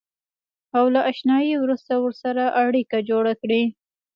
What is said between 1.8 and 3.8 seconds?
ورسره اړیکه جوړه کړئ.